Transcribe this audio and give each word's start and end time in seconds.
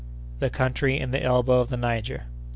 The 0.39 0.49
Country 0.49 0.97
in 0.99 1.11
the 1.11 1.21
Elbow 1.21 1.59
of 1.59 1.69
the 1.69 1.77
Niger. 1.77 2.23